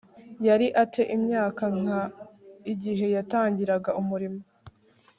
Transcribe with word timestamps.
yari 0.47 0.67
a 0.81 0.83
te 0.93 1.01
imyaka 1.15 1.63
nka 1.79 2.01
igihe 2.73 3.05
yatangiraga 3.15 3.89
umurimo 4.01 4.41